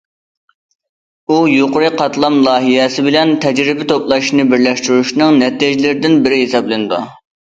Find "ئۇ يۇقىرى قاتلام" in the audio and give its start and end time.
1.29-2.39